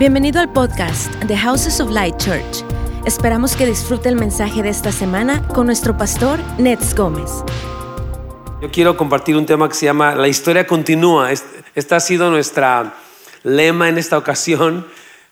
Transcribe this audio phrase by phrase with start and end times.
[0.00, 2.64] Bienvenido al podcast The Houses of Light Church.
[3.04, 7.30] Esperamos que disfrute el mensaje de esta semana con nuestro pastor Nets Gómez.
[8.62, 11.30] Yo quiero compartir un tema que se llama La historia continúa.
[11.74, 12.94] Esta ha sido nuestra
[13.42, 14.86] lema en esta ocasión,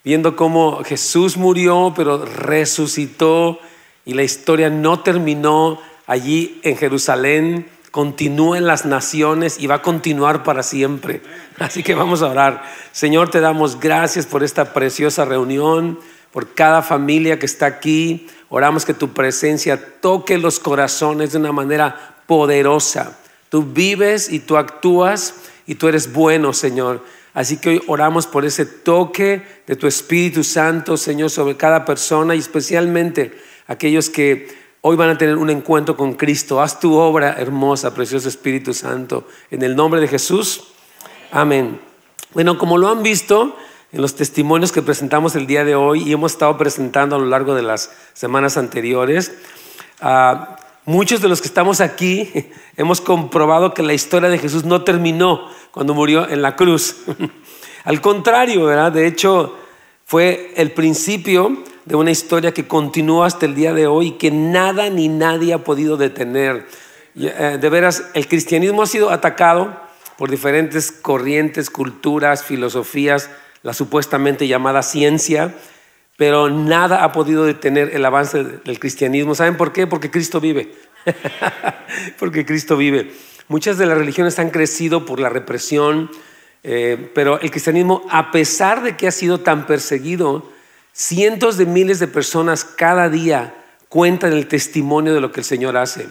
[0.05, 3.61] viendo cómo Jesús murió, pero resucitó
[4.05, 9.83] y la historia no terminó allí en Jerusalén, continúa en las naciones y va a
[9.83, 11.23] continuar para siempre.
[11.59, 12.63] Así que vamos a orar.
[12.93, 15.99] Señor, te damos gracias por esta preciosa reunión,
[16.33, 18.27] por cada familia que está aquí.
[18.49, 23.19] Oramos que tu presencia toque los corazones de una manera poderosa.
[23.49, 25.35] Tú vives y tú actúas
[25.67, 27.03] y tú eres bueno, Señor.
[27.35, 32.35] Así que hoy oramos por ese toque de tu Espíritu Santo, Señor, sobre cada persona
[32.35, 34.49] y especialmente aquellos que
[34.81, 36.61] hoy van a tener un encuentro con Cristo.
[36.61, 39.27] Haz tu obra hermosa, precioso Espíritu Santo.
[39.51, 40.69] En el nombre de Jesús.
[41.31, 41.81] Amén.
[42.35, 43.57] Bueno, como lo han visto
[43.93, 47.27] en los testimonios que presentamos el día de hoy y hemos estado presentando a lo
[47.27, 49.33] largo de las semanas anteriores,
[50.01, 52.31] ah, muchos de los que estamos aquí
[52.77, 56.97] hemos comprobado que la historia de Jesús no terminó cuando murió en la cruz.
[57.85, 58.93] Al contrario, ¿verdad?
[58.93, 59.57] De hecho,
[60.09, 64.89] fue el principio de una historia que continúa hasta el día de hoy que nada
[64.89, 66.65] ni nadie ha podido detener.
[67.15, 69.79] Eh, de veras, el cristianismo ha sido atacado
[70.17, 73.29] por diferentes corrientes, culturas, filosofías,
[73.63, 75.55] la supuestamente llamada ciencia,
[76.17, 79.35] pero nada ha podido detener el avance del cristianismo.
[79.35, 79.87] ¿Saben por qué?
[79.87, 80.73] Porque Cristo vive.
[82.19, 83.13] Porque Cristo vive.
[83.49, 86.11] Muchas de las religiones han crecido por la represión,
[86.63, 90.51] eh, pero el cristianismo, a pesar de que ha sido tan perseguido,
[90.99, 93.55] Cientos de miles de personas cada día
[93.89, 96.09] cuentan el testimonio de lo que el Señor hace.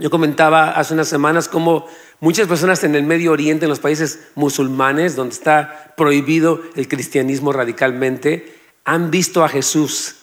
[0.00, 1.86] Yo comentaba hace unas semanas cómo
[2.20, 7.54] muchas personas en el Medio Oriente, en los países musulmanes, donde está prohibido el cristianismo
[7.54, 10.16] radicalmente, han visto a Jesús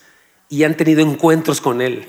[0.49, 2.07] y han tenido encuentros con Él.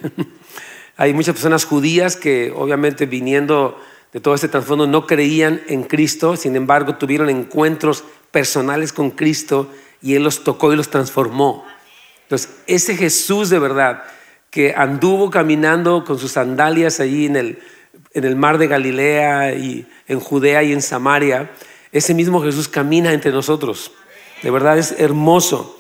[0.98, 3.81] Hay muchas personas judías que obviamente viniendo
[4.12, 9.69] de todo este trasfondo no creían en Cristo, sin embargo tuvieron encuentros personales con Cristo
[10.03, 11.65] y Él los tocó y los transformó.
[12.22, 14.04] Entonces, ese Jesús de verdad
[14.50, 17.59] que anduvo caminando con sus sandalias allí en el,
[18.12, 21.50] en el mar de Galilea y en Judea y en Samaria,
[21.92, 23.92] ese mismo Jesús camina entre nosotros.
[24.42, 25.77] De verdad es hermoso.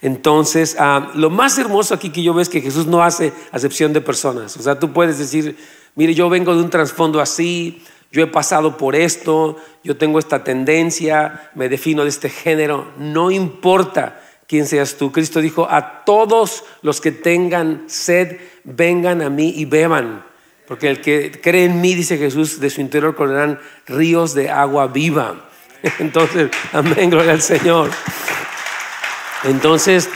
[0.00, 3.92] Entonces, ah, lo más hermoso aquí que yo veo es que Jesús no hace acepción
[3.92, 4.56] de personas.
[4.56, 5.56] O sea, tú puedes decir,
[5.94, 10.44] mire, yo vengo de un trasfondo así, yo he pasado por esto, yo tengo esta
[10.44, 15.10] tendencia, me defino de este género, no importa quién seas tú.
[15.12, 20.24] Cristo dijo, a todos los que tengan sed, vengan a mí y beban.
[20.68, 24.86] Porque el que cree en mí, dice Jesús, de su interior correrán ríos de agua
[24.88, 25.48] viva.
[25.98, 27.90] Entonces, amén, gloria al Señor.
[29.44, 30.08] Entonces,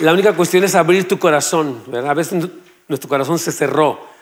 [0.00, 1.82] la única cuestión es abrir tu corazón.
[1.92, 2.48] A veces
[2.88, 4.14] nuestro corazón se cerró.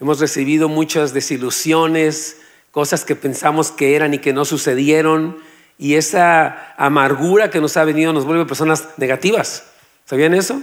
[0.00, 2.36] Hemos recibido muchas desilusiones,
[2.70, 5.38] cosas que pensamos que eran y que no sucedieron,
[5.78, 9.64] y esa amargura que nos ha venido nos vuelve personas negativas.
[10.04, 10.60] ¿Sabían eso?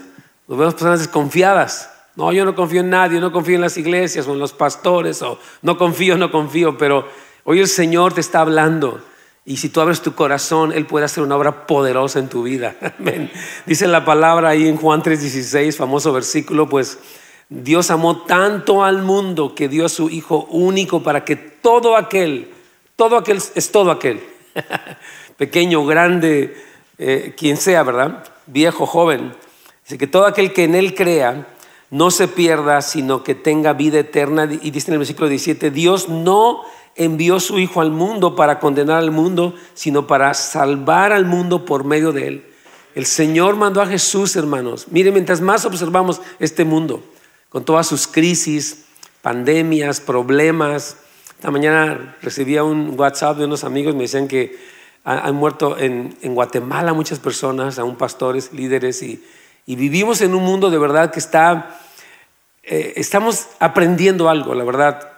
[0.48, 1.90] Nos vemos personas desconfiadas.
[2.16, 5.22] No, yo no confío en nadie, no confío en las iglesias o en los pastores,
[5.22, 7.08] o no confío, no confío, pero
[7.44, 9.02] hoy el Señor te está hablando.
[9.44, 12.76] Y si tú abres tu corazón, Él puede hacer una obra poderosa en tu vida.
[13.00, 13.32] Amén.
[13.66, 16.98] Dice la palabra ahí en Juan 3:16, famoso versículo, pues
[17.50, 22.52] Dios amó tanto al mundo que dio a su Hijo único para que todo aquel,
[22.96, 24.24] todo aquel es todo aquel,
[25.38, 26.56] pequeño, grande,
[26.98, 28.24] eh, quien sea, ¿verdad?
[28.48, 29.34] Viejo, joven.
[29.84, 31.48] Dice que todo aquel que en Él crea
[31.92, 34.50] no se pierda, sino que tenga vida eterna.
[34.62, 36.64] Y dice en el versículo 17, Dios no
[36.96, 41.84] envió su Hijo al mundo para condenar al mundo, sino para salvar al mundo por
[41.84, 42.46] medio de Él.
[42.96, 44.88] El Señor mandó a Jesús, hermanos.
[44.90, 47.04] Miren, mientras más observamos este mundo,
[47.50, 48.86] con todas sus crisis,
[49.22, 50.98] pandemias, problemas.
[51.32, 54.58] Esta mañana recibía un WhatsApp de unos amigos, me decían que
[55.04, 59.24] han muerto en, Guatemala muchas personas, aún pastores, líderes, y,
[59.68, 61.80] vivimos en un mundo de verdad que está,
[62.64, 65.12] eh, estamos aprendiendo algo, la verdad,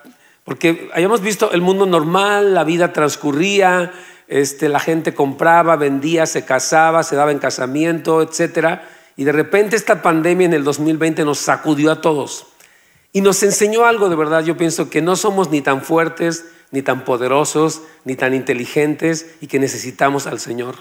[0.44, 3.92] porque hayamos visto el mundo normal, la vida transcurría,
[4.26, 9.74] este, la gente compraba, vendía, se casaba, se daba en casamiento, etcétera y de repente
[9.74, 12.46] esta pandemia en el 2020 nos sacudió a todos
[13.12, 14.44] y nos enseñó algo de verdad.
[14.44, 19.48] Yo pienso que no somos ni tan fuertes, ni tan poderosos, ni tan inteligentes y
[19.48, 20.76] que necesitamos al Señor.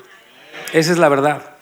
[0.72, 1.56] Esa es la verdad.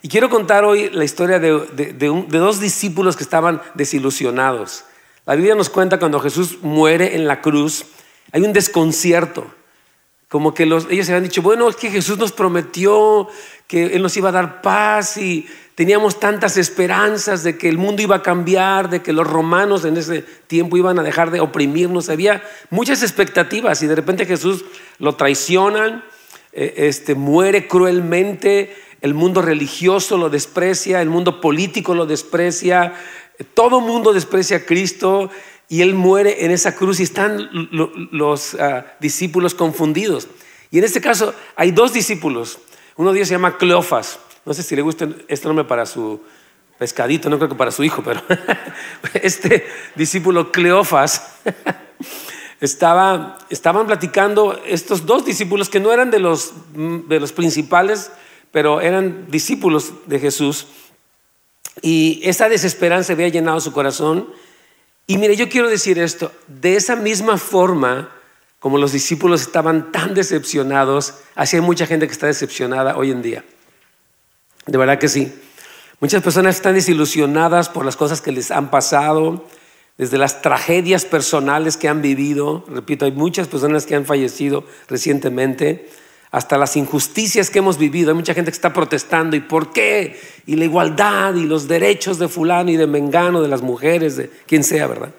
[0.00, 4.86] Y quiero contar hoy la historia de, de, dos discípulos que estaban desilusionados.
[5.26, 7.84] La Biblia nos cuenta cuando Jesús muere en la cruz,
[8.32, 9.46] hay un desconcierto
[10.34, 13.28] como que los, ellos se habían dicho, bueno, es que Jesús nos prometió
[13.68, 15.46] que Él nos iba a dar paz y
[15.76, 19.96] teníamos tantas esperanzas de que el mundo iba a cambiar, de que los romanos en
[19.96, 22.08] ese tiempo iban a dejar de oprimirnos.
[22.08, 24.64] Había muchas expectativas y de repente Jesús
[24.98, 26.02] lo traicionan,
[26.52, 32.92] eh, este, muere cruelmente, el mundo religioso lo desprecia, el mundo político lo desprecia,
[33.54, 35.30] todo mundo desprecia a Cristo
[35.68, 37.48] y él muere en esa cruz y están
[38.10, 40.28] los ah, discípulos confundidos.
[40.70, 42.58] Y en este caso hay dos discípulos.
[42.96, 44.18] Uno de ellos se llama Cleofas.
[44.44, 46.20] No sé si le gusta este nombre para su
[46.78, 48.20] pescadito, no creo que para su hijo, pero
[49.14, 51.36] este discípulo Cleofas
[52.60, 58.10] estaba, estaban platicando estos dos discípulos que no eran de los, de los principales,
[58.50, 60.66] pero eran discípulos de Jesús.
[61.80, 64.28] Y esa desesperanza había llenado su corazón
[65.06, 68.10] y mire, yo quiero decir esto, de esa misma forma
[68.58, 73.20] como los discípulos estaban tan decepcionados, así hay mucha gente que está decepcionada hoy en
[73.20, 73.44] día.
[74.64, 75.34] De verdad que sí.
[76.00, 79.44] Muchas personas están desilusionadas por las cosas que les han pasado,
[79.98, 82.64] desde las tragedias personales que han vivido.
[82.68, 85.90] Repito, hay muchas personas que han fallecido recientemente
[86.34, 88.10] hasta las injusticias que hemos vivido.
[88.10, 89.36] Hay mucha gente que está protestando.
[89.36, 90.20] ¿Y por qué?
[90.46, 94.28] Y la igualdad y los derechos de fulano y de mengano, de las mujeres, de
[94.44, 95.10] quien sea, ¿verdad?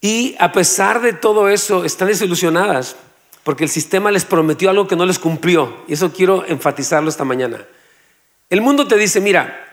[0.00, 2.94] Y a pesar de todo eso, están desilusionadas
[3.42, 5.78] porque el sistema les prometió algo que no les cumplió.
[5.88, 7.66] Y eso quiero enfatizarlo esta mañana.
[8.50, 9.66] El mundo te dice, mira,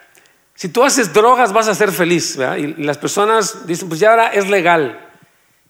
[0.55, 2.35] si tú haces drogas vas a ser feliz.
[2.57, 5.07] Y las personas dicen, pues ya ahora es legal.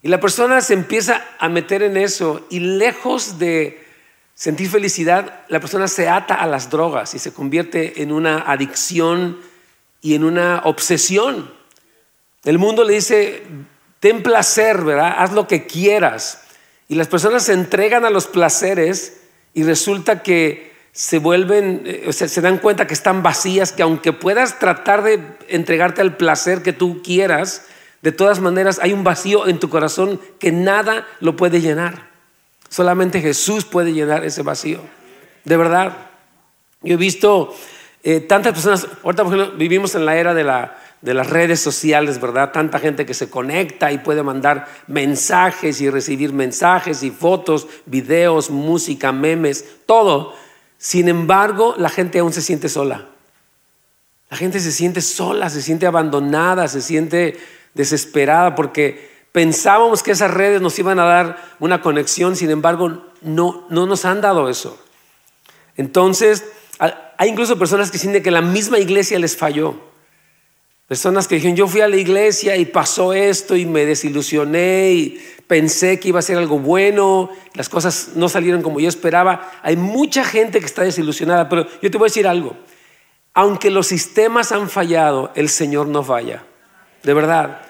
[0.02, 3.89] Y la persona se empieza a meter en eso y lejos de
[4.40, 9.38] sentir felicidad, la persona se ata a las drogas y se convierte en una adicción
[10.00, 11.52] y en una obsesión.
[12.46, 13.44] El mundo le dice,
[14.00, 15.16] ten placer, ¿verdad?
[15.18, 16.44] Haz lo que quieras.
[16.88, 22.14] Y las personas se entregan a los placeres y resulta que se vuelven, eh, o
[22.14, 25.20] sea, se dan cuenta que están vacías, que aunque puedas tratar de
[25.50, 27.66] entregarte al placer que tú quieras,
[28.02, 32.09] de todas maneras hay un vacío en tu corazón que nada lo puede llenar.
[32.70, 34.80] Solamente Jesús puede llenar ese vacío.
[35.44, 35.98] De verdad.
[36.82, 37.54] Yo he visto
[38.04, 41.60] eh, tantas personas, ahorita por ejemplo, vivimos en la era de, la, de las redes
[41.60, 42.52] sociales, ¿verdad?
[42.54, 48.50] Tanta gente que se conecta y puede mandar mensajes y recibir mensajes y fotos, videos,
[48.50, 50.34] música, memes, todo.
[50.78, 53.08] Sin embargo, la gente aún se siente sola.
[54.30, 57.38] La gente se siente sola, se siente abandonada, se siente
[57.74, 63.68] desesperada porque Pensábamos que esas redes nos iban a dar una conexión, sin embargo, no,
[63.70, 64.82] no nos han dado eso.
[65.78, 66.44] Entonces,
[66.80, 69.76] hay incluso personas que sienten que la misma iglesia les falló.
[70.88, 75.22] Personas que dijeron, yo fui a la iglesia y pasó esto y me desilusioné y
[75.46, 79.52] pensé que iba a ser algo bueno, las cosas no salieron como yo esperaba.
[79.62, 82.58] Hay mucha gente que está desilusionada, pero yo te voy a decir algo.
[83.36, 86.44] Aunque los sistemas han fallado, el Señor no falla.
[87.04, 87.69] De verdad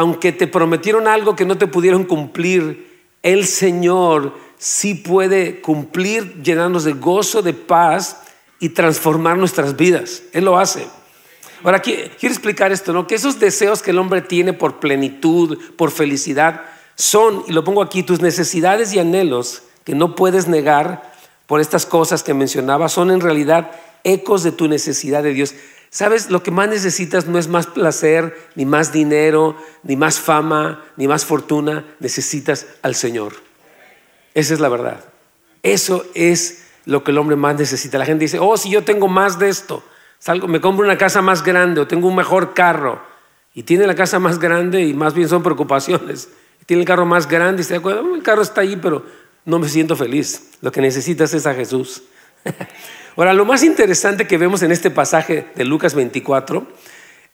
[0.00, 6.84] aunque te prometieron algo que no te pudieron cumplir, el Señor sí puede cumplir, llenarnos
[6.84, 8.22] de gozo, de paz
[8.60, 10.22] y transformar nuestras vidas.
[10.32, 10.86] Él lo hace.
[11.62, 13.06] Ahora, quiero explicar esto, ¿no?
[13.06, 16.62] Que esos deseos que el hombre tiene por plenitud, por felicidad,
[16.94, 21.12] son, y lo pongo aquí, tus necesidades y anhelos que no puedes negar
[21.46, 25.54] por estas cosas que mencionaba, son en realidad ecos de tu necesidad de Dios.
[25.92, 30.84] Sabes, lo que más necesitas no es más placer, ni más dinero, ni más fama,
[30.96, 31.84] ni más fortuna.
[31.98, 33.32] Necesitas al Señor.
[34.32, 35.04] Esa es la verdad.
[35.64, 37.98] Eso es lo que el hombre más necesita.
[37.98, 39.82] La gente dice, oh, si yo tengo más de esto,
[40.20, 43.02] salgo, me compro una casa más grande o tengo un mejor carro.
[43.52, 46.28] Y tiene la casa más grande y más bien son preocupaciones.
[46.66, 49.04] tiene el carro más grande y se da cuenta, oh, el carro está ahí, pero
[49.44, 50.50] no me siento feliz.
[50.60, 52.04] Lo que necesitas es a Jesús.
[53.16, 56.66] Ahora, lo más interesante que vemos en este pasaje de Lucas 24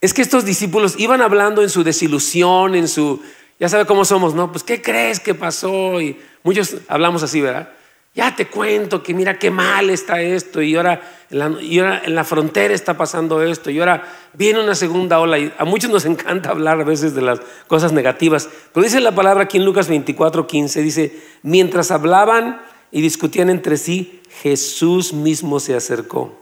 [0.00, 3.22] es que estos discípulos iban hablando en su desilusión, en su,
[3.58, 4.50] ya sabe cómo somos, ¿no?
[4.50, 6.00] Pues, ¿qué crees que pasó?
[6.00, 7.70] Y muchos hablamos así, ¿verdad?
[8.14, 12.00] Ya te cuento que mira qué mal está esto y ahora, en la, y ahora
[12.02, 15.90] en la frontera está pasando esto y ahora viene una segunda ola y a muchos
[15.90, 19.66] nos encanta hablar a veces de las cosas negativas, pero dice la palabra aquí en
[19.66, 26.36] Lucas 24, 15, dice, mientras hablaban y discutían entre sí, Jesús mismo se acercó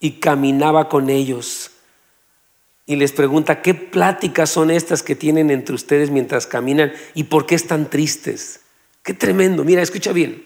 [0.00, 1.70] y caminaba con ellos.
[2.86, 7.46] Y les pregunta, ¿qué pláticas son estas que tienen entre ustedes mientras caminan y por
[7.46, 8.60] qué están tristes?
[9.02, 9.64] Qué tremendo.
[9.64, 10.44] Mira, escucha bien.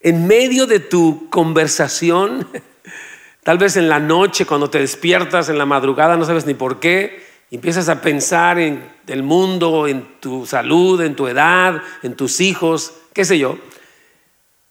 [0.00, 2.46] En medio de tu conversación,
[3.42, 6.78] tal vez en la noche cuando te despiertas, en la madrugada, no sabes ni por
[6.78, 12.40] qué, empiezas a pensar en el mundo, en tu salud, en tu edad, en tus
[12.40, 13.58] hijos, qué sé yo.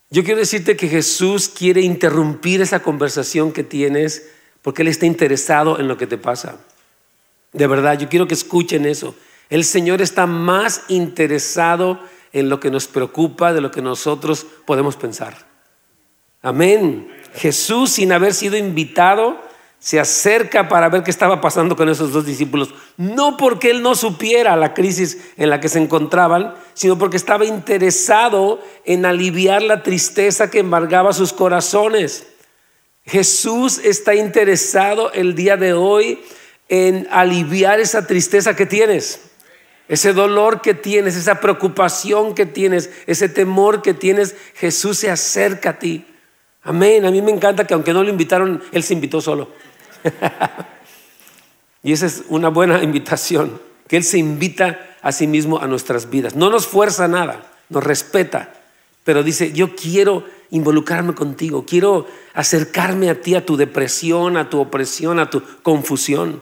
[0.10, 4.30] Yo quiero decirte que Jesús quiere interrumpir esa conversación que tienes
[4.62, 6.60] porque Él está interesado en lo que te pasa.
[7.54, 9.16] De verdad, yo quiero que escuchen eso.
[9.50, 12.00] El Señor está más interesado
[12.34, 15.46] en lo que nos preocupa de lo que nosotros podemos pensar.
[16.42, 17.10] Amén.
[17.36, 19.42] Jesús, sin haber sido invitado,
[19.86, 22.74] se acerca para ver qué estaba pasando con esos dos discípulos.
[22.98, 27.46] No porque él no supiera la crisis en la que se encontraban, sino porque estaba
[27.46, 32.26] interesado en aliviar la tristeza que embargaba sus corazones.
[33.04, 36.20] Jesús está interesado el día de hoy
[36.68, 39.22] en aliviar esa tristeza que tienes,
[39.88, 44.36] ese dolor que tienes, esa preocupación que tienes, ese temor que tienes.
[44.56, 46.08] Jesús se acerca a ti.
[46.64, 47.06] Amén.
[47.06, 49.52] A mí me encanta que aunque no lo invitaron, Él se invitó solo.
[51.84, 56.10] y esa es una buena invitación, que Él se invita a sí mismo a nuestras
[56.10, 56.36] vidas.
[56.36, 58.54] No nos fuerza nada, nos respeta,
[59.04, 64.60] pero dice, yo quiero involucrarme contigo, quiero acercarme a ti, a tu depresión, a tu
[64.60, 66.42] opresión, a tu confusión.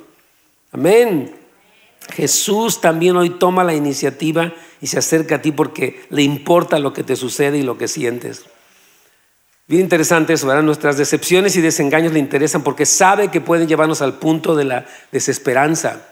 [0.72, 1.36] Amén.
[2.12, 6.94] Jesús también hoy toma la iniciativa y se acerca a ti porque le importa lo
[6.94, 8.46] que te sucede y lo que sientes.
[9.66, 10.64] Bien interesante eso, ¿verdad?
[10.64, 14.86] Nuestras decepciones y desengaños le interesan porque sabe que pueden llevarnos al punto de la
[15.12, 16.10] desesperanza.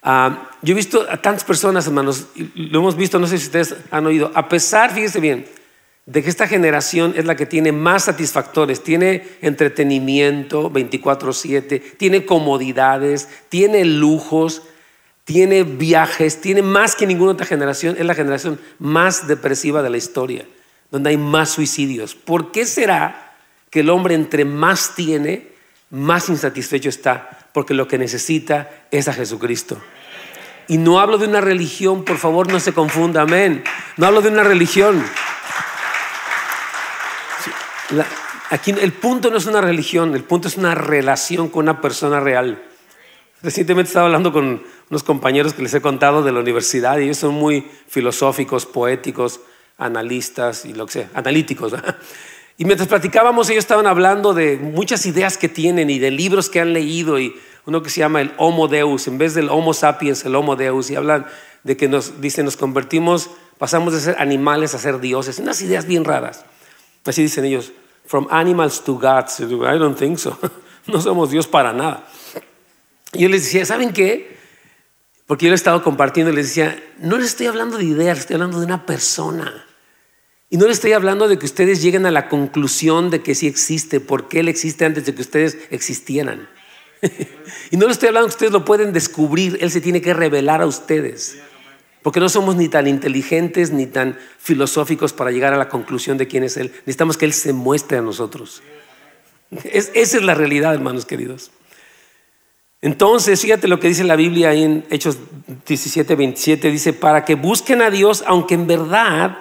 [0.00, 3.74] Ah, yo he visto a tantas personas, hermanos, lo hemos visto, no sé si ustedes
[3.90, 5.46] han oído, a pesar, fíjense bien,
[6.06, 13.28] de que esta generación es la que tiene más satisfactores, tiene entretenimiento 24/7, tiene comodidades,
[13.48, 14.62] tiene lujos,
[15.24, 19.96] tiene viajes, tiene más que ninguna otra generación, es la generación más depresiva de la
[19.96, 20.44] historia,
[20.94, 22.14] donde hay más suicidios.
[22.14, 23.34] ¿Por qué será
[23.68, 25.48] que el hombre entre más tiene,
[25.90, 27.48] más insatisfecho está?
[27.52, 29.76] Porque lo que necesita es a Jesucristo.
[30.68, 33.64] Y no hablo de una religión, por favor no se confunda, amén.
[33.96, 35.04] No hablo de una religión
[38.50, 42.20] aquí el punto no es una religión, el punto es una relación con una persona
[42.20, 42.62] real.
[43.42, 47.18] Recientemente estaba hablando con unos compañeros que les he contado de la universidad y ellos
[47.18, 49.40] son muy filosóficos, poéticos,
[49.78, 51.74] analistas y lo que sea, analíticos.
[52.56, 56.60] Y mientras platicábamos, ellos estaban hablando de muchas ideas que tienen y de libros que
[56.60, 57.34] han leído y
[57.66, 60.90] uno que se llama el Homo Deus, en vez del Homo sapiens, el Homo Deus,
[60.90, 61.26] y hablan
[61.64, 65.86] de que nos, dicen, nos convertimos, pasamos de ser animales a ser dioses, unas ideas
[65.86, 66.44] bien raras.
[67.04, 67.72] Así dicen ellos,
[68.06, 69.40] from animals to gods.
[69.40, 70.38] I don't think so.
[70.86, 72.06] No somos Dios para nada.
[73.14, 74.36] Y yo les decía, ¿saben qué?
[75.26, 78.18] Porque yo le he estado compartiendo y les decía, no les estoy hablando de ideas,
[78.18, 79.66] estoy hablando de una persona.
[80.50, 83.46] Y no les estoy hablando de que ustedes lleguen a la conclusión de que sí
[83.46, 86.48] existe, porque Él existe antes de que ustedes existieran.
[87.70, 90.60] y no les estoy hablando que ustedes lo pueden descubrir, Él se tiene que revelar
[90.60, 91.38] a ustedes.
[92.02, 96.28] Porque no somos ni tan inteligentes ni tan filosóficos para llegar a la conclusión de
[96.28, 96.70] quién es Él.
[96.80, 98.62] Necesitamos que Él se muestre a nosotros.
[99.64, 101.50] esa es la realidad, hermanos queridos.
[102.84, 105.18] Entonces, fíjate lo que dice la Biblia ahí en Hechos
[105.66, 106.70] 17, 27.
[106.70, 109.38] Dice, para que busquen a Dios, aunque en verdad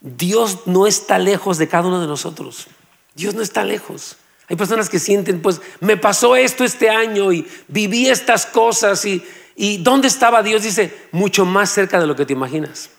[0.00, 2.68] Dios no está lejos de cada uno de nosotros.
[3.14, 4.16] Dios no está lejos.
[4.48, 9.22] Hay personas que sienten, pues, me pasó esto este año y viví estas cosas y
[9.56, 10.62] ¿Y dónde estaba Dios?
[10.62, 12.90] Dice, mucho más cerca de lo que te imaginas.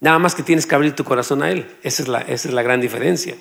[0.00, 1.70] Nada más que tienes que abrir tu corazón a Él.
[1.82, 3.34] Esa es la, esa es la gran diferencia.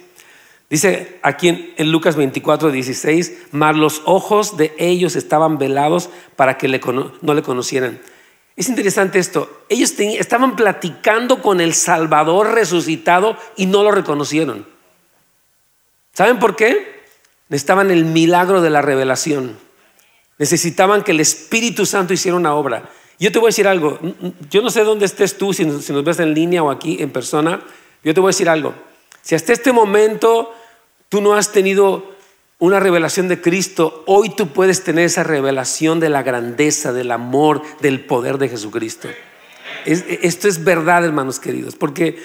[0.69, 6.67] Dice aquí en, Lucas 24, 16, mas los ojos de ellos estaban velados para que
[6.67, 7.99] no le conocieran.
[8.55, 9.63] Es interesante esto.
[9.69, 14.65] Ellos estaban platicando con el Salvador resucitado y no lo reconocieron.
[16.13, 17.03] ¿Saben por qué?
[17.49, 19.57] Estaban el milagro de la revelación.
[20.37, 22.89] Necesitaban que el Espíritu Santo hiciera una obra.
[23.19, 23.99] Yo te voy a decir algo.
[24.49, 27.61] Yo no sé dónde estés tú, si nos, ves en línea o aquí en persona.
[28.03, 28.73] Yo te voy a decir algo.
[29.25, 30.53] Si hasta este momento
[31.09, 32.13] tú no has tenido
[32.59, 37.63] una revelación de Cristo, hoy tú puedes tener esa revelación de la grandeza, del amor,
[37.81, 39.09] del poder de Jesucristo.
[39.83, 42.19] esto es verdad, hermanos queridos, porque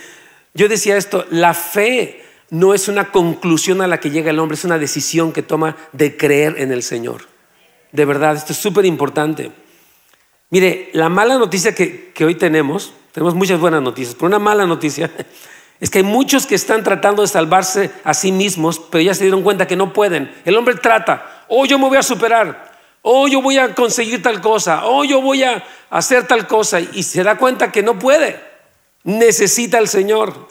[0.53, 4.57] yo decía esto, la fe no es una conclusión a la que llega el hombre,
[4.57, 7.23] es una decisión que toma de creer en el Señor.
[7.93, 9.53] De verdad, esto es súper importante.
[10.51, 15.11] Mire, la mala noticia que, hoy tenemos, tenemos muchas buenas noticias, pero una mala noticia
[15.81, 19.25] es que hay muchos que están tratando de salvarse a sí mismos, pero ya se
[19.25, 20.33] dieron cuenta que no pueden.
[20.45, 24.43] El hombre trata, oh yo me voy a superar, oh yo voy a conseguir tal
[24.43, 28.39] cosa, oh yo voy a hacer tal cosa, y se da cuenta que no puede.
[29.05, 30.49] Necesita al Señor.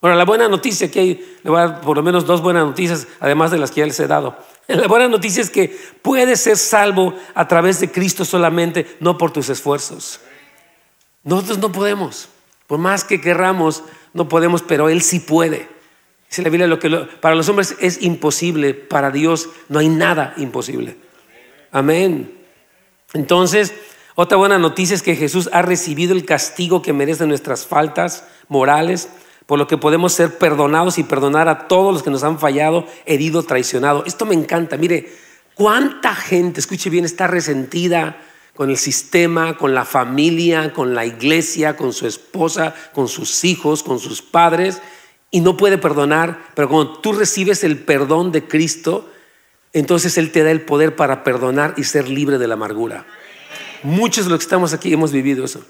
[0.00, 2.64] Ahora, la buena noticia que hay, le voy a dar por lo menos dos buenas
[2.64, 4.38] noticias, además de las que ya les he dado.
[4.68, 9.32] La buena noticia es que puedes ser salvo a través de Cristo solamente, no por
[9.32, 10.20] tus esfuerzos.
[11.24, 12.28] Nosotros no podemos.
[12.68, 13.82] Por más que querramos,
[14.12, 15.68] no podemos, pero Él sí puede.
[16.28, 20.34] Dice la Biblia, lo que para los hombres es imposible, para Dios no hay nada
[20.36, 20.98] imposible.
[21.72, 22.30] Amén.
[23.14, 23.72] Entonces,
[24.14, 29.08] otra buena noticia es que Jesús ha recibido el castigo que merecen nuestras faltas morales,
[29.46, 32.86] por lo que podemos ser perdonados y perdonar a todos los que nos han fallado,
[33.06, 34.04] herido, traicionado.
[34.04, 34.76] Esto me encanta.
[34.76, 35.10] Mire,
[35.54, 38.20] cuánta gente, escuche bien, está resentida
[38.58, 43.84] con el sistema, con la familia, con la iglesia, con su esposa, con sus hijos,
[43.84, 44.82] con sus padres,
[45.30, 49.08] y no puede perdonar, pero cuando tú recibes el perdón de Cristo,
[49.72, 53.06] entonces Él te da el poder para perdonar y ser libre de la amargura.
[53.84, 55.64] Muchos de los que estamos aquí hemos vivido eso.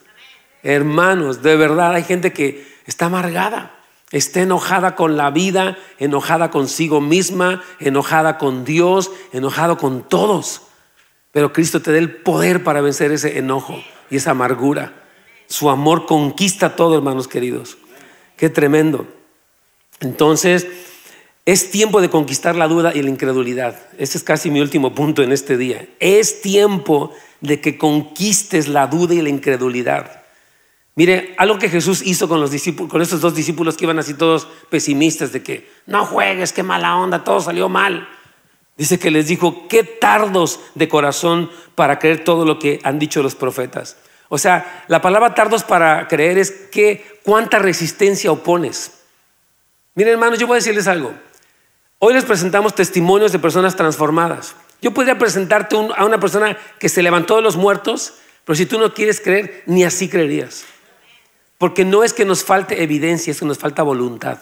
[0.62, 3.78] Hermanos, de verdad hay gente que está amargada,
[4.12, 10.62] está enojada con la vida, enojada consigo misma, enojada con Dios, enojado con todos.
[11.32, 15.04] Pero Cristo te da el poder para vencer ese enojo y esa amargura.
[15.47, 17.78] Su amor conquista todo, hermanos queridos.
[18.37, 19.06] Qué tremendo.
[20.00, 20.66] Entonces,
[21.44, 23.80] es tiempo de conquistar la duda y la incredulidad.
[23.99, 25.88] Ese es casi mi último punto en este día.
[25.99, 30.25] Es tiempo de que conquistes la duda y la incredulidad.
[30.94, 34.14] Mire, algo que Jesús hizo con los discípulos, con estos dos discípulos que iban así
[34.14, 38.08] todos pesimistas de que no juegues, qué mala onda, todo salió mal.
[38.78, 43.25] Dice que les dijo, qué tardos de corazón para creer todo lo que han dicho
[43.25, 43.97] los profetas.
[44.28, 48.92] O sea, la palabra tardos para creer es que cuánta resistencia opones.
[49.97, 51.12] Miren hermanos, yo voy a decirles algo.
[51.99, 54.54] Hoy les presentamos testimonios de personas transformadas.
[54.80, 58.78] Yo podría presentarte a una persona que se levantó de los muertos, pero si tú
[58.78, 60.64] no quieres creer, ni así creerías.
[61.58, 64.38] Porque no es que nos falte evidencia, es que nos falta voluntad.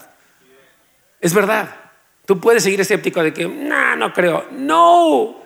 [1.22, 1.85] Es verdad.
[2.26, 4.46] Tú puedes seguir escéptico de que, no, no creo.
[4.52, 5.36] No.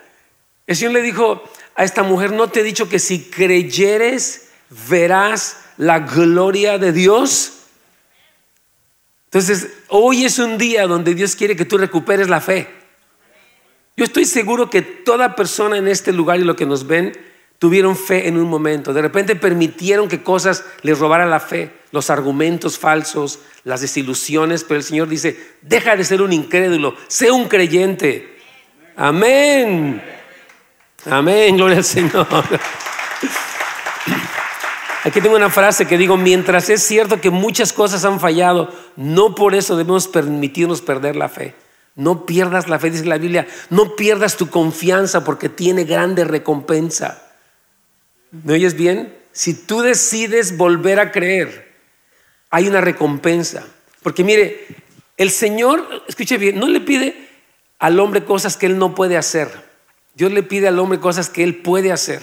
[0.67, 1.45] El Señor le dijo
[1.75, 4.49] a esta mujer, no te he dicho que si creyeres,
[4.89, 7.59] verás la gloria de Dios.
[9.27, 12.69] Entonces, hoy es un día donde Dios quiere que tú recuperes la fe.
[13.97, 17.13] Yo estoy seguro que toda persona en este lugar y lo que nos ven
[17.59, 18.93] tuvieron fe en un momento.
[18.93, 24.79] De repente permitieron que cosas les robaran la fe, los argumentos falsos, las desilusiones, pero
[24.79, 28.39] el Señor dice, deja de ser un incrédulo, sé un creyente.
[28.97, 30.03] Amén.
[31.07, 32.27] Amén, gloria al Señor.
[35.03, 39.35] Aquí tengo una frase que digo, mientras es cierto que muchas cosas han fallado, no
[39.35, 41.55] por eso debemos permitirnos perder la fe.
[41.97, 47.23] No pierdas la fe, dice la Biblia, no pierdas tu confianza porque tiene grande recompensa.
[48.31, 49.17] ¿Me oyes bien?
[49.33, 51.70] Si tú decides volver a creer,
[52.51, 53.67] hay una recompensa.
[54.03, 54.67] Porque mire,
[55.17, 57.29] el Señor, escuche bien, no le pide
[57.79, 59.49] al hombre cosas que Él no puede hacer.
[60.15, 62.23] Dios le pide al hombre cosas que Él puede hacer.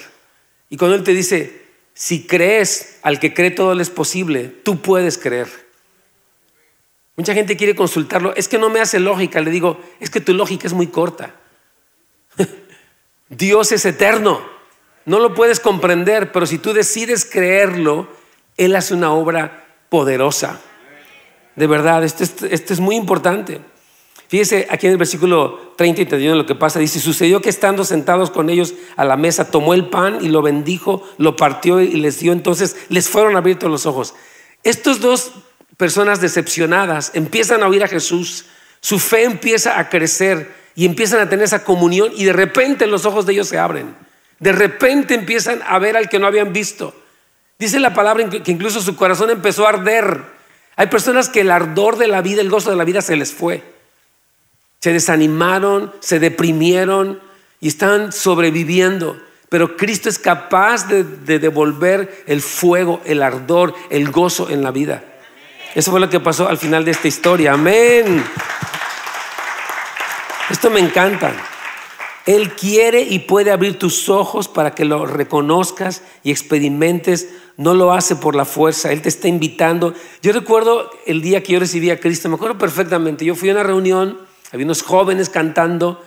[0.70, 1.62] Y cuando Él te dice,
[1.94, 5.48] si crees al que cree todo le es posible, tú puedes creer.
[7.16, 10.34] Mucha gente quiere consultarlo, es que no me hace lógica, le digo, es que tu
[10.34, 11.34] lógica es muy corta.
[13.30, 14.48] Dios es eterno.
[15.06, 18.08] No lo puedes comprender, pero si tú decides creerlo,
[18.58, 20.60] Él hace una obra poderosa.
[21.56, 23.60] De verdad, esto es, muy importante.
[24.28, 26.80] Fíjese aquí en el versículo 30 y 31 lo que pasa.
[26.80, 30.41] Dice, sucedió que estando sentados con ellos a la mesa, tomó el pan y lo
[30.41, 32.32] bendijo, lo partió y les dio.
[32.32, 34.13] Entonces les fueron abiertos los ojos.
[34.63, 35.32] Estos dos
[35.78, 38.45] personas decepcionadas empiezan a oír a Jesús.
[38.80, 43.06] Su fe empieza a crecer y empiezan a tener esa comunión y de repente los
[43.06, 43.95] ojos de ellos se abren.
[44.39, 46.93] De repente empiezan a ver al que no habían visto.
[47.60, 50.24] Dice la palabra que incluso su corazón empezó a arder.
[50.76, 53.34] Hay personas que el ardor de la vida, el gozo de la vida se les
[53.34, 53.63] fue.
[54.80, 57.20] Se desanimaron, se deprimieron
[57.60, 59.20] y están sobreviviendo.
[59.50, 61.04] Pero Cristo es capaz de,
[61.39, 65.04] devolver el fuego, el ardor, el gozo en la vida.
[65.74, 67.54] Eso fue lo que pasó al final de esta historia.
[67.54, 68.24] Amén.
[70.50, 71.34] Esto me encanta.
[72.28, 77.30] Él quiere y puede abrir tus ojos para que lo reconozcas y experimentes.
[77.56, 79.94] No lo hace por la fuerza, Él te está invitando.
[80.22, 83.54] Yo recuerdo el día que yo recibí a Cristo, me acuerdo perfectamente, yo fui a
[83.54, 84.20] una reunión,
[84.52, 86.04] había unos jóvenes cantando,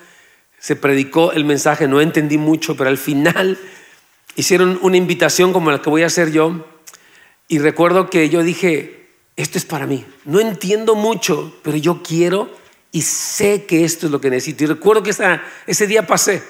[0.59, 3.59] se predicó el mensaje, no entendí mucho, pero al final
[4.37, 6.67] hicieron una invitación como la que voy a hacer yo.
[7.49, 10.05] Y recuerdo que yo dije, esto es para mí.
[10.27, 12.51] No entiendo mucho, pero yo quiero
[12.93, 14.65] y sé que esto es lo que necesito.
[14.65, 15.13] Y recuerdo que
[15.67, 16.43] ese día pasé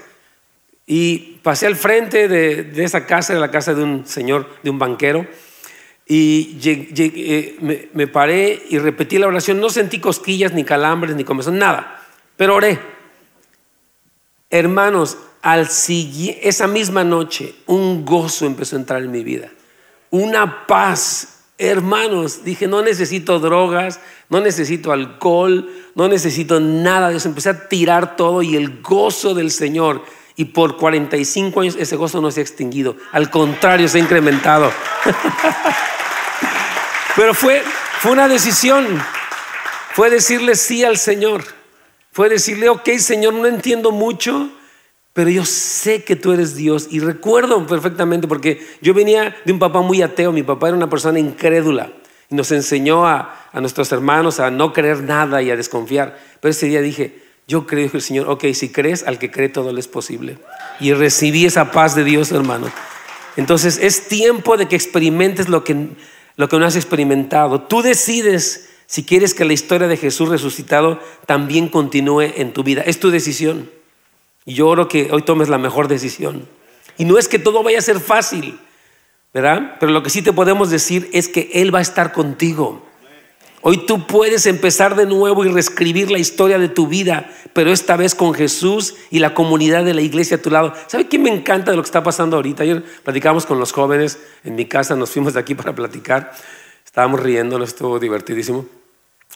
[0.86, 4.78] y pasé al frente de, esa casa, de la casa de un señor, de un
[4.78, 5.26] banquero,
[6.06, 9.60] y eh, me, paré y repetí la oración.
[9.60, 12.04] No sentí cosquillas, ni calambres, ni comezón, nada,
[12.36, 12.80] pero oré.
[14.50, 15.68] Hermanos, al
[16.42, 19.50] esa misma noche un gozo empezó a entrar en mi vida,
[20.10, 27.28] una paz Hermanos, dije, no necesito drogas, no necesito alcohol, no necesito nada eso.
[27.28, 30.02] Empecé a tirar todo y el gozo del Señor.
[30.36, 32.96] Y por 45 años ese gozo no se ha extinguido.
[33.12, 34.72] Al contrario, se ha incrementado.
[37.16, 37.62] Pero fue,
[37.98, 38.86] fue una decisión.
[39.92, 41.44] Fue decirle sí al Señor.
[42.10, 44.50] Fue decirle, ok, Señor, no entiendo mucho,
[45.12, 49.58] pero yo sé que tú eres Dios y recuerdo perfectamente porque yo venía de un
[49.58, 51.92] papá muy ateo, mi papá era una persona incrédula
[52.30, 56.16] y nos enseñó a, nuestros hermanos a no creer nada y a desconfiar.
[56.40, 59.48] Pero ese día dije, yo creo que el Señor, ok, si crees, al que cree
[59.48, 60.38] todo le es posible.
[60.78, 62.70] Y recibí esa paz de Dios, hermano.
[63.36, 65.88] Entonces es tiempo de que experimentes lo que,
[66.36, 67.62] lo que no has experimentado.
[67.62, 72.82] Tú decides si quieres que la historia de Jesús resucitado también continúe en tu vida.
[72.82, 73.68] Es tu decisión.
[74.50, 76.48] Y yo oro que hoy tomes la mejor decisión.
[76.98, 78.58] Y no es que todo vaya a ser fácil,
[79.32, 79.76] ¿verdad?
[79.78, 82.84] Pero lo que sí te podemos decir es que Él va a estar contigo.
[83.60, 87.96] Hoy tú puedes empezar de nuevo y reescribir la historia de tu vida, pero esta
[87.96, 90.74] vez con Jesús y la comunidad de la iglesia a tu lado.
[90.88, 92.64] ¿Sabe qué me encanta de lo que está pasando ahorita?
[92.64, 96.32] Ayer platicamos con los jóvenes en mi casa, nos fuimos de aquí para platicar.
[96.84, 98.66] Estábamos riendo, estuvo divertidísimo.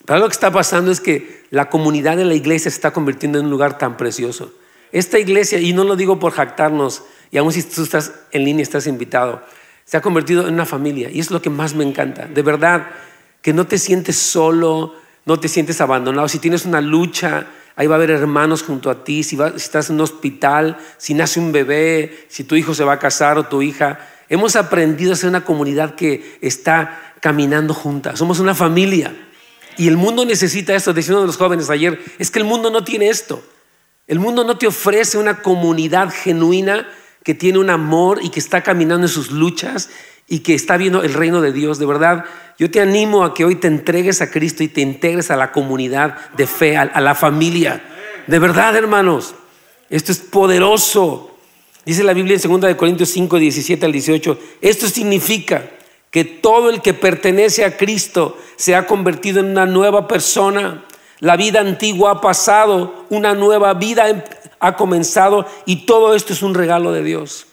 [0.07, 3.39] Pero lo que está pasando es que la comunidad de la iglesia se está convirtiendo
[3.39, 4.53] en un lugar tan precioso.
[4.93, 8.63] Esta iglesia, y no lo digo por jactarnos, y aún si tú estás en línea,
[8.63, 9.43] estás invitado,
[9.85, 11.11] se ha convertido en una familia.
[11.11, 12.27] Y es lo que más me encanta.
[12.27, 12.87] De verdad,
[13.43, 14.95] que no te sientes solo,
[15.25, 16.29] no te sientes abandonado.
[16.29, 19.23] Si tienes una lucha, ahí va a haber hermanos junto a ti.
[19.23, 22.95] Si, si estás en un hospital, si nace un bebé, si tu hijo se va
[22.95, 23.99] a casar o tu hija.
[24.29, 28.19] Hemos aprendido a ser una comunidad que está caminando juntas.
[28.19, 29.15] Somos una familia.
[29.77, 30.93] Y el mundo necesita esto.
[30.93, 33.43] Decía uno de los jóvenes ayer, es que el mundo no tiene esto.
[34.07, 36.87] El mundo no te ofrece una comunidad genuina
[37.23, 39.89] que tiene un amor y que está caminando en sus luchas
[40.29, 41.79] y que está viendo el reino de Dios.
[41.79, 42.27] De verdad,
[42.59, 45.53] yo te animo a que hoy te entregues a Cristo y te integres a la
[45.53, 47.83] comunidad de fe, a, la familia.
[48.27, 49.35] De verdad, hermanos,
[49.89, 51.37] esto es poderoso.
[51.87, 54.39] Dice la Biblia en 2 Corintios 5, 17 al 18.
[54.61, 55.71] Esto significa
[56.11, 60.85] que todo el que pertenece a Cristo se ha convertido en una nueva persona.
[61.25, 64.21] La vida antigua ha pasado, una nueva vida em,
[64.61, 67.47] ha comenzado y todo esto es un regalo de Dios.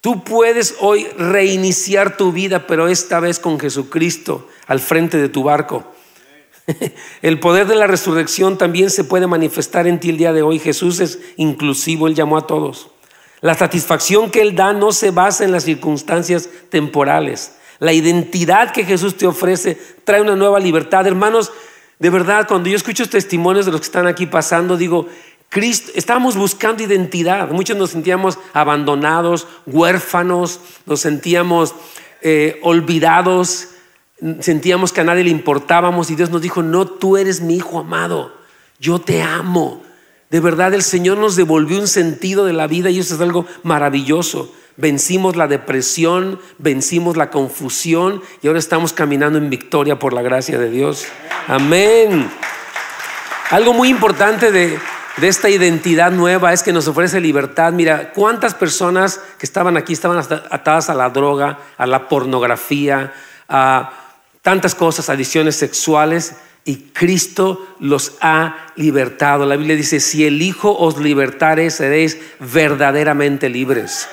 [0.00, 5.42] Tú puedes hoy reiniciar tu vida, pero esta vez con Jesucristo al frente de tu
[5.42, 5.82] barco.
[7.22, 10.60] El poder de la resurrección también se puede manifestar en ti el día de hoy.
[10.60, 12.90] Jesús es inclusivo, Él llamó a todos.
[13.40, 17.56] La satisfacción que Él da no se basa en las circunstancias temporales.
[17.80, 21.04] La identidad que Jesús te ofrece trae una nueva libertad.
[21.08, 21.50] Hermanos,
[22.02, 25.06] de verdad, cuando yo escucho testimonios de los que están aquí pasando, digo,
[25.48, 27.50] Cristo, estábamos buscando identidad.
[27.52, 31.76] Muchos nos sentíamos abandonados, huérfanos, nos sentíamos
[32.20, 33.68] eh, olvidados,
[34.40, 37.78] sentíamos que a nadie le importábamos y Dios nos dijo, no, tú eres mi hijo
[37.78, 38.34] amado,
[38.80, 39.84] yo te amo.
[40.28, 43.46] De verdad el Señor nos devolvió un sentido de la vida y eso es algo
[43.62, 44.52] maravilloso.
[44.76, 50.58] Vencimos la depresión, vencimos la confusión y ahora estamos caminando en victoria por la gracia
[50.58, 51.06] de Dios.
[51.46, 52.30] Amén.
[53.50, 54.78] Algo muy importante de,
[55.20, 57.72] esta identidad nueva es que nos ofrece libertad.
[57.72, 63.12] Mira, cuántas personas que estaban aquí estaban atadas a la droga, a la pornografía,
[63.50, 63.92] a
[64.40, 69.44] tantas cosas, adiciones sexuales, y Cristo los ha libertado.
[69.44, 74.08] La Biblia dice, si el Hijo os libertare, seréis verdaderamente libres.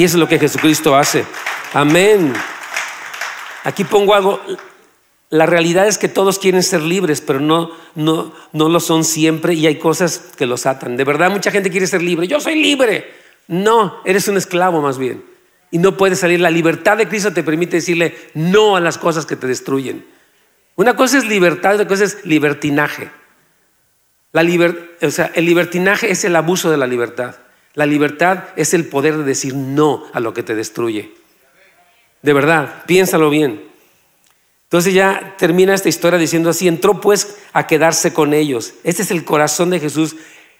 [0.00, 1.26] Y eso es lo que Jesucristo hace.
[1.74, 2.32] Amén.
[3.64, 4.40] Aquí pongo algo.
[5.28, 9.52] La realidad es que todos quieren ser libres, pero no, no, no lo son siempre
[9.52, 10.96] y hay cosas que los atan.
[10.96, 12.26] De verdad, mucha gente quiere ser libre.
[12.26, 13.12] Yo soy libre.
[13.46, 15.22] No, eres un esclavo más bien.
[15.70, 16.40] Y no puedes salir.
[16.40, 20.06] La libertad de Cristo te permite decirle no a las cosas que te destruyen.
[20.76, 23.10] Una cosa es libertad, otra cosa es libertinaje.
[24.32, 24.40] La
[25.02, 27.34] o sea, el libertinaje es el abuso de la libertad.
[27.74, 31.14] La libertad es el poder de decir no a lo que te destruye.
[32.22, 33.70] De verdad, piénsalo bien.
[34.64, 38.74] Entonces ya termina esta historia diciendo así, entró pues a quedarse con ellos.
[38.84, 40.16] Este es el corazón de Jesús.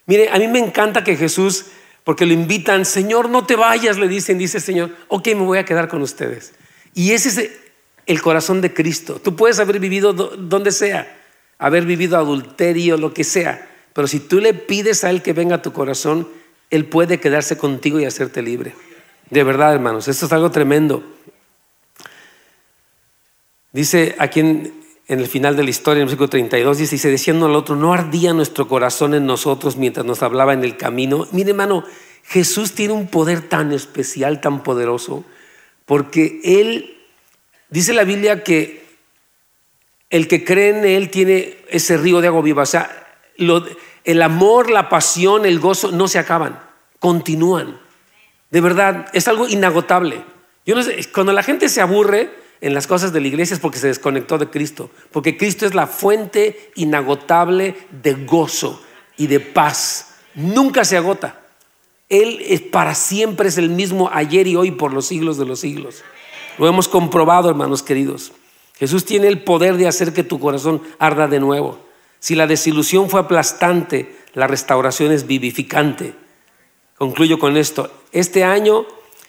[0.06, 1.66] Mire, a mí me encanta que Jesús,
[2.02, 5.58] porque lo invitan, Señor, no te vayas, le dicen, dice el Señor, ok, me voy
[5.58, 6.54] a quedar con ustedes.
[6.94, 7.50] Y ese es
[8.06, 9.20] el corazón de Cristo.
[9.22, 11.16] Tú puedes haber vivido donde sea,
[11.58, 15.56] haber vivido adulterio, lo que sea, pero si tú le pides a Él que venga
[15.56, 16.26] a tu corazón,
[16.70, 18.74] él puede quedarse contigo y hacerte libre.
[19.28, 21.02] De verdad, hermanos, esto es algo tremendo.
[23.72, 27.30] Dice aquí en, el final de la historia, en el versículo 32, dice, y se
[27.30, 31.26] al otro, no ardía nuestro corazón en nosotros mientras nos hablaba en el camino.
[31.32, 31.84] Mire, hermano,
[32.24, 35.24] Jesús tiene un poder tan especial, tan poderoso,
[35.84, 36.96] porque Él
[37.70, 38.82] Dice la Biblia que
[40.10, 42.64] el que cree en Él tiene ese río de agua viva.
[42.64, 42.90] O sea,
[44.04, 46.60] el amor, la pasión, el gozo no se acaban,
[46.98, 47.80] continúan.
[48.50, 50.24] De verdad, es algo inagotable.
[50.66, 53.60] Yo no sé, cuando la gente se aburre en las cosas de la iglesia es
[53.60, 58.82] porque se desconectó de Cristo, porque Cristo es la fuente inagotable de gozo
[59.16, 60.14] y de paz.
[60.34, 61.40] Nunca se agota.
[62.08, 65.60] Él es para siempre es el mismo ayer y hoy por los siglos de los
[65.60, 66.02] siglos.
[66.58, 68.32] Lo hemos comprobado, hermanos queridos.
[68.78, 71.78] Jesús tiene el poder de hacer que tu corazón arda de nuevo.
[72.20, 76.14] Si la desilusión fue aplastante, la restauración es vivificante.
[76.96, 77.90] Concluyo con esto.
[78.12, 78.84] Este año,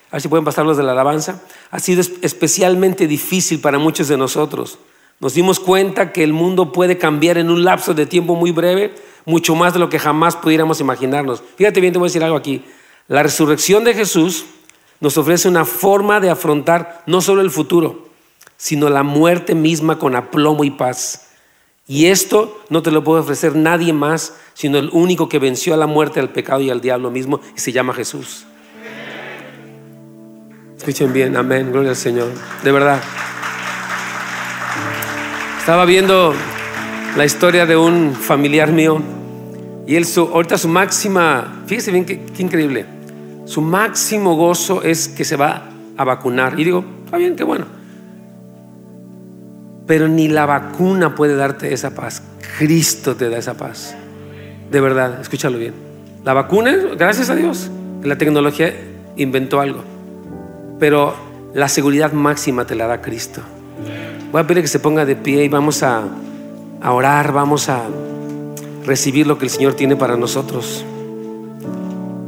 [0.10, 4.10] a ver si pueden pasar los de la alabanza, ha sido especialmente difícil para muchos
[4.10, 4.78] de nosotros.
[5.22, 8.94] Nos dimos cuenta que el mundo puede cambiar en un lapso de tiempo muy breve,
[9.26, 11.42] mucho más de lo que jamás pudiéramos imaginarnos.
[11.56, 12.66] Fíjate bien, te voy a decir algo aquí.
[13.08, 14.46] La resurrección de Jesús
[15.00, 18.10] nos ofrece una forma de afrontar no solo el futuro,
[18.58, 21.31] sino la muerte misma con aplomo y paz.
[21.88, 25.78] Y esto no te lo puede ofrecer nadie más, sino el único que venció a
[25.78, 28.46] la muerte, al pecado y al diablo mismo, y se llama Jesús.
[30.78, 32.30] Escuchen bien, amén, gloria al Señor.
[32.64, 33.02] De verdad.
[35.60, 36.34] Estaba viendo
[37.16, 39.02] la historia de un familiar mío
[39.86, 42.86] y él, su, ahorita su máxima, fíjese bien qué, qué increíble,
[43.46, 46.60] su máximo gozo es que se va a vacunar.
[46.60, 47.81] Y digo, está bien, qué bueno.
[49.88, 52.22] Pero ni la vacuna puede darte esa paz.
[52.58, 53.96] Cristo te da esa paz.
[54.70, 55.74] De verdad, escúchalo bien.
[56.24, 57.70] La vacuna, gracias a Dios,
[58.04, 58.74] la tecnología
[59.18, 59.84] inventó algo.
[60.80, 61.16] Pero
[61.54, 63.42] la seguridad máxima te la da Cristo.
[64.32, 66.04] Voy a pedir que se ponga de pie y vamos a,
[66.82, 67.82] a orar, vamos a
[68.86, 70.86] recibir lo que el Señor tiene para nosotros.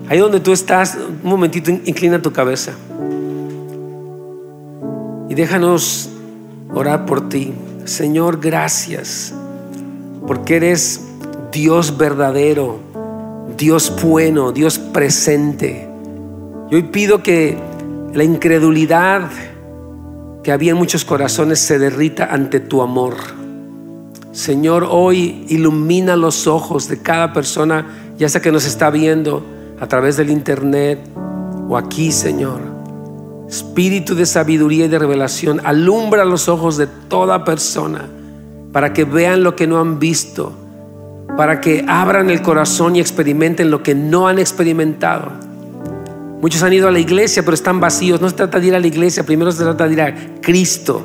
[0.09, 2.73] Ahí donde tú estás, un momentito, inclina tu cabeza.
[5.29, 6.09] Y déjanos
[6.73, 7.53] orar por ti.
[7.85, 9.33] Señor, gracias,
[10.25, 11.01] porque eres
[11.51, 12.79] Dios verdadero,
[13.57, 15.87] Dios bueno, Dios presente.
[16.71, 17.57] Y hoy pido que
[18.13, 19.29] la incredulidad
[20.43, 23.15] que había en muchos corazones se derrita ante tu amor.
[24.31, 27.85] Señor, hoy ilumina los ojos de cada persona,
[28.17, 29.45] ya sea que nos está viendo
[29.79, 30.99] a través del internet
[31.69, 32.72] o aquí, Señor
[33.47, 38.07] espíritu de sabiduría y de revelación, alumbra los ojos de toda persona
[38.71, 40.51] para que vean lo que no han visto,
[41.37, 45.31] para que abran el corazón y experimenten lo que no han experimentado.
[46.41, 48.19] Muchos han ido a la iglesia, pero están vacíos.
[48.19, 51.01] No se trata de ir a la iglesia, primero se trata de ir a Cristo.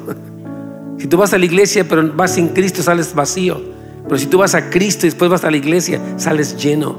[0.99, 3.61] Si tú vas a la iglesia, pero vas sin Cristo, sales vacío.
[4.05, 6.97] Pero si tú vas a Cristo y después vas a la iglesia, sales lleno.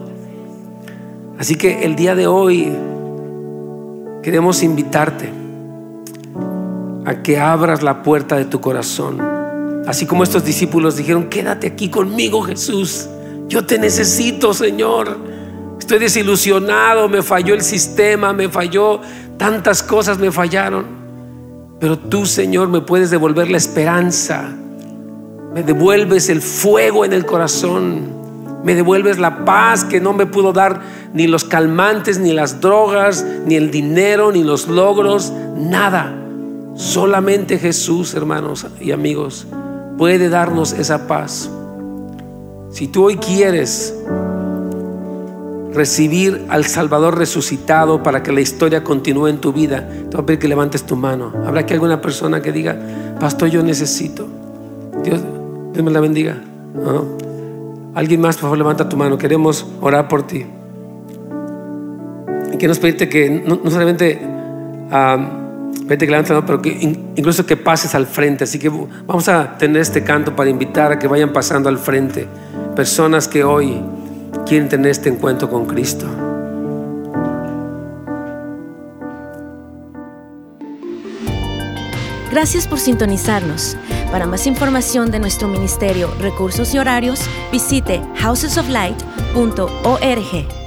[1.38, 2.72] Así que el día de hoy
[4.22, 5.30] queremos invitarte
[7.06, 9.20] a que abras la puerta de tu corazón.
[9.88, 13.08] Así como estos discípulos dijeron, quédate aquí conmigo Jesús,
[13.48, 15.18] yo te necesito Señor.
[15.80, 19.02] Estoy desilusionado, me falló el sistema, me falló,
[19.38, 20.86] tantas cosas me fallaron.
[21.80, 24.54] Pero tú Señor me puedes devolver la esperanza,
[25.54, 28.20] me devuelves el fuego en el corazón,
[28.64, 30.82] me devuelves la paz que no me pudo dar
[31.14, 36.16] ni los calmantes, ni las drogas, ni el dinero, ni los logros, nada.
[36.76, 39.48] Solamente Jesús, hermanos y amigos,
[39.98, 41.50] puede darnos esa paz.
[42.72, 43.96] Si tú hoy quieres
[45.74, 50.26] recibir al Salvador resucitado para que la historia continúe en tu vida, te voy a
[50.26, 51.34] pedir que levantes tu mano.
[51.46, 52.78] Habrá que alguna persona que diga,
[53.20, 54.28] Pastor, yo necesito.
[55.04, 55.20] Dios,
[55.74, 56.38] Dios me la bendiga.
[57.96, 59.18] Alguien más, por favor, levanta tu mano.
[59.18, 60.46] Queremos orar por ti.
[62.60, 64.20] Queremos pedirte que no, solamente
[65.86, 66.70] vete que pero que
[67.16, 68.44] incluso que pases al frente.
[68.44, 72.28] Así que vamos a tener este canto para invitar a que vayan pasando al frente
[72.76, 73.82] personas que hoy
[74.46, 76.06] quieren tener este encuentro con Cristo.
[82.32, 83.76] Gracias por sintonizarnos.
[84.12, 90.59] Para más información de nuestro ministerio, recursos y horarios, visite housesoflight.org.